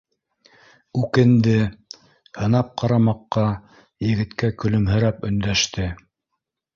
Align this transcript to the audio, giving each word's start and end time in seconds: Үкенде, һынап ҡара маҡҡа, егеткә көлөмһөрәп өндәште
Үкенде, 1.01 1.51
һынап 2.37 2.71
ҡара 2.83 2.97
маҡҡа, 3.09 3.43
егеткә 4.07 4.49
көлөмһөрәп 4.65 5.29
өндәште 5.31 5.87